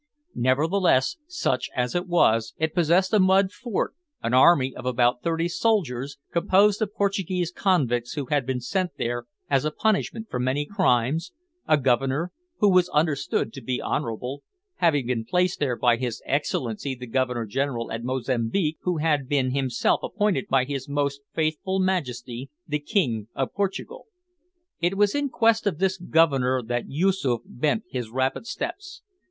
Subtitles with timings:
[0.33, 3.93] Nevertheless, such as it was, it possessed a mud fort,
[4.23, 9.25] an army of about thirty soldiers, composed of Portuguese convicts who had been sent there
[9.47, 11.33] as a punishment for many crimes,
[11.67, 14.41] a Governor, who was understood to be honourable,
[14.77, 19.51] having been placed there by his Excellency the Governor General at Mozambique, who had been
[19.51, 24.07] himself appointed by His Most Faithful Majesty the King of Portugal.
[24.79, 29.03] It was in quest of this Governor that Yoosoof bent his rapid steps.